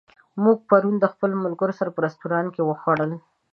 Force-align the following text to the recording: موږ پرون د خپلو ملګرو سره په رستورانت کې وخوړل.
موږ 0.43 0.57
پرون 0.69 0.95
د 0.99 1.05
خپلو 1.13 1.35
ملګرو 1.45 1.77
سره 1.79 1.89
په 1.95 1.99
رستورانت 2.05 2.49
کې 2.55 2.63
وخوړل. 2.65 3.11